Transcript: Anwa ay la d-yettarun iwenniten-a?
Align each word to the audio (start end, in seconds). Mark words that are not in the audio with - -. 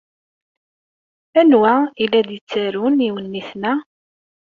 Anwa 1.39 1.73
ay 1.99 2.05
la 2.11 2.21
d-yettarun 2.27 3.05
iwenniten-a? 3.07 3.73